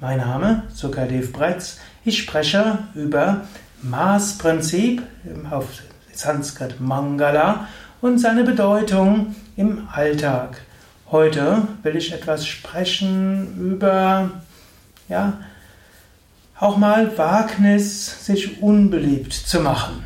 [0.00, 1.78] Mein Name Sukadev Bretz.
[2.06, 3.42] Ich spreche über
[3.82, 5.02] Maßprinzip
[5.50, 5.66] auf
[6.14, 7.68] Sanskrit Mangala
[8.00, 10.62] und seine Bedeutung im Alltag.
[11.10, 14.30] Heute will ich etwas sprechen über
[15.10, 15.34] ja,
[16.60, 20.04] auch mal Wagnis, sich unbeliebt zu machen.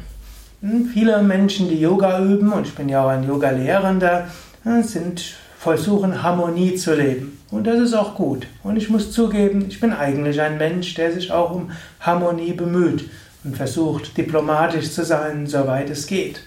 [0.61, 4.27] Hm, viele Menschen, die Yoga üben, und ich bin ja auch ein Yoga-Lehrender,
[4.65, 7.39] hm, sind versuchen Harmonie zu leben.
[7.51, 8.47] Und das ist auch gut.
[8.63, 13.09] Und ich muss zugeben, ich bin eigentlich ein Mensch, der sich auch um Harmonie bemüht
[13.45, 16.43] und versucht, diplomatisch zu sein, soweit es geht.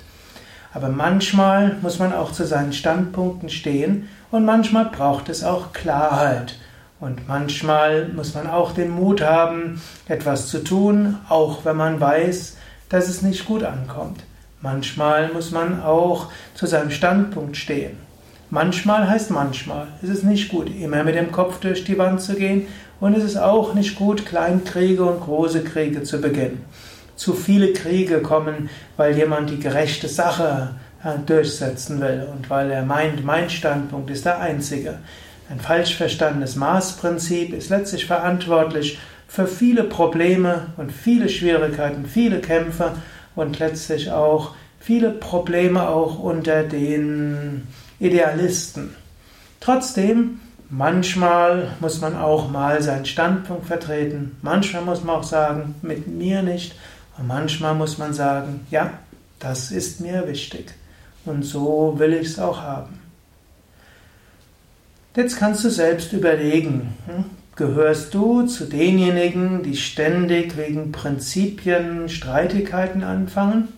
[0.74, 6.56] Aber manchmal muss man auch zu seinen Standpunkten stehen und manchmal braucht es auch Klarheit.
[7.00, 12.58] Und manchmal muss man auch den Mut haben, etwas zu tun, auch wenn man weiß,
[12.90, 14.24] dass es nicht gut ankommt.
[14.62, 17.98] Manchmal muss man auch zu seinem Standpunkt stehen.
[18.50, 19.88] Manchmal heißt manchmal.
[20.02, 22.68] Es ist nicht gut, immer mit dem Kopf durch die Wand zu gehen
[23.00, 26.64] und es ist auch nicht gut, Kleinkriege und große Kriege zu beginnen.
[27.16, 30.70] Zu viele Kriege kommen, weil jemand die gerechte Sache
[31.04, 35.00] äh, durchsetzen will und weil er meint, mein Standpunkt ist der einzige.
[35.50, 42.94] Ein falsch verstandenes Maßprinzip ist letztlich verantwortlich für viele Probleme und viele Schwierigkeiten, viele Kämpfe
[43.36, 47.68] und letztlich auch viele Probleme auch unter den
[48.00, 48.96] Idealisten.
[49.60, 56.08] Trotzdem, manchmal muss man auch mal seinen Standpunkt vertreten, manchmal muss man auch sagen, mit
[56.08, 56.76] mir nicht,
[57.18, 58.92] und manchmal muss man sagen, ja,
[59.40, 60.74] das ist mir wichtig
[61.26, 63.05] und so will ich es auch haben.
[65.16, 67.24] Jetzt kannst du selbst überlegen, hm,
[67.56, 73.70] gehörst du zu denjenigen, die ständig wegen Prinzipien Streitigkeiten anfangen?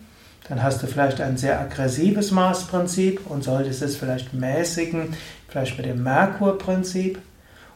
[0.50, 5.14] Dann hast du vielleicht ein sehr aggressives Maßprinzip und solltest es vielleicht mäßigen,
[5.47, 7.20] vielleicht mit dem Merkurprinzip.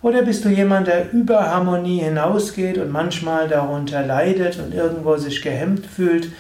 [0.02, 5.44] Oder bist du jemand, der über Harmonie hinausgeht und manchmal darunter leidet und irgendwo sich
[5.44, 6.32] gehemmt fühlt,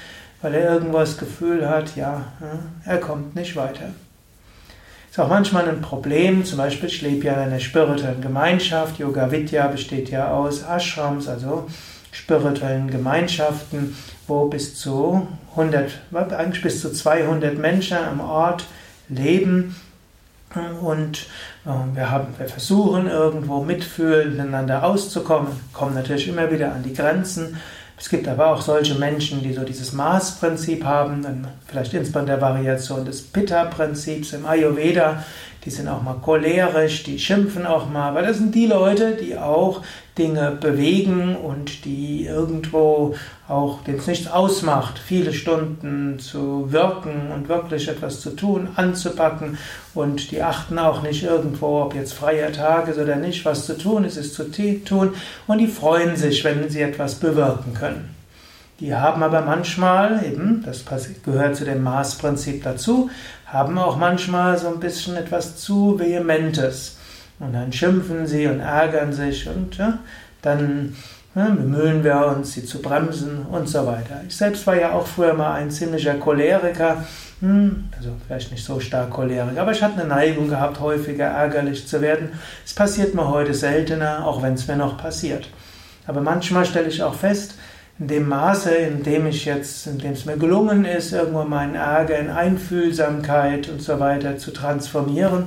[0.41, 3.91] weil er irgendwo das Gefühl hat, ja, hm, er kommt nicht weiter.
[5.11, 9.29] Ist auch manchmal ein Problem, zum Beispiel, ich lebe ja in einer spirituellen Gemeinschaft, Yoga
[9.29, 11.67] Vidya besteht ja aus Ashrams, also
[12.13, 15.27] spirituellen Gemeinschaften, wo bis zu
[15.57, 18.63] 100, eigentlich bis zu 200 Menschen am Ort
[19.09, 19.75] leben.
[20.81, 21.25] Und
[21.65, 26.93] äh, wir, haben, wir versuchen irgendwo mitfühlend miteinander auszukommen, kommen natürlich immer wieder an die
[26.93, 27.57] Grenzen
[28.01, 33.05] es gibt aber auch solche Menschen, die so dieses Maßprinzip haben, vielleicht insbesondere der Variation
[33.05, 35.23] des Pitta-Prinzips im Ayurveda.
[35.63, 39.37] Die sind auch mal cholerisch, die schimpfen auch mal, aber das sind die Leute, die
[39.37, 39.83] auch
[40.17, 43.15] Dinge bewegen und die irgendwo
[43.47, 49.59] auch, denen es nichts ausmacht, viele Stunden zu wirken und wirklich etwas zu tun, anzupacken.
[49.93, 53.77] Und die achten auch nicht irgendwo, ob jetzt freier Tag ist oder nicht, was zu
[53.77, 55.13] tun ist, ist zu tun.
[55.45, 58.20] Und die freuen sich, wenn sie etwas bewirken können.
[58.81, 60.83] Die haben aber manchmal, eben, das
[61.23, 63.11] gehört zu dem Maßprinzip dazu,
[63.45, 66.97] haben auch manchmal so ein bisschen etwas zu Vehementes.
[67.39, 69.99] Und dann schimpfen sie und ärgern sich und ja,
[70.41, 70.95] dann
[71.35, 74.21] ja, bemühen wir uns, sie zu bremsen und so weiter.
[74.27, 77.05] Ich selbst war ja auch früher mal ein ziemlicher Choleriker,
[77.39, 81.87] hm, also vielleicht nicht so stark Choleriker, aber ich hatte eine Neigung gehabt, häufiger ärgerlich
[81.87, 82.29] zu werden.
[82.65, 85.47] Es passiert mir heute seltener, auch wenn es mir noch passiert.
[86.07, 87.53] Aber manchmal stelle ich auch fest,
[88.01, 91.75] in dem Maße, in dem ich jetzt, in dem es mir gelungen ist, irgendwo meinen
[91.75, 95.43] Ärger in Einfühlsamkeit und so weiter zu transformieren,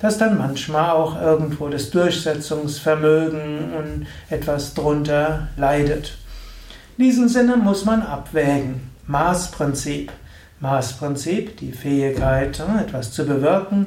[0.00, 6.18] dass dann manchmal auch irgendwo das Durchsetzungsvermögen und etwas drunter leidet.
[6.98, 8.90] In diesem Sinne muss man abwägen.
[9.06, 10.12] Maßprinzip.
[10.60, 13.86] Maßprinzip, die Fähigkeit, etwas zu bewirken,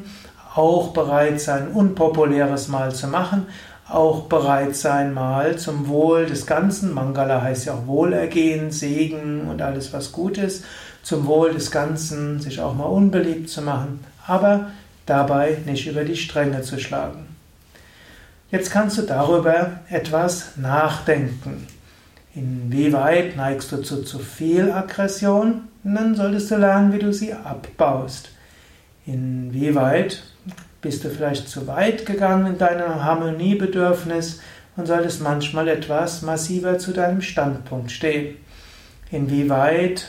[0.55, 3.45] auch bereit sein, unpopuläres Mal zu machen,
[3.89, 9.61] auch bereit sein, mal zum Wohl des Ganzen, Mangala heißt ja auch Wohlergehen, Segen und
[9.61, 10.65] alles, was gut ist,
[11.03, 14.71] zum Wohl des Ganzen sich auch mal unbeliebt zu machen, aber
[15.05, 17.27] dabei nicht über die Stränge zu schlagen.
[18.51, 21.67] Jetzt kannst du darüber etwas nachdenken.
[22.33, 25.67] Inwieweit neigst du zu zu viel Aggression?
[25.83, 28.29] dann solltest du lernen, wie du sie abbaust.
[29.05, 30.23] Inwieweit
[30.81, 34.41] bist du vielleicht zu weit gegangen in deinem Harmoniebedürfnis
[34.75, 38.37] und solltest manchmal etwas massiver zu deinem Standpunkt stehen?
[39.11, 40.07] Inwieweit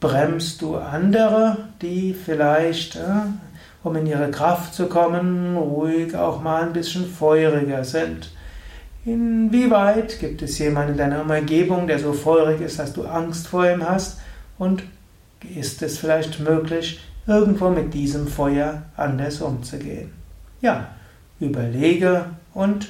[0.00, 3.26] bremst du andere, die vielleicht, äh,
[3.84, 8.30] um in ihre Kraft zu kommen, ruhig auch mal ein bisschen feuriger sind?
[9.04, 13.70] Inwieweit gibt es jemanden in deiner Umgebung, der so feurig ist, dass du Angst vor
[13.70, 14.18] ihm hast?
[14.58, 14.82] Und
[15.44, 20.12] ist es vielleicht möglich, irgendwo mit diesem Feuer anders umzugehen?
[20.60, 20.88] Ja,
[21.40, 22.88] überlege und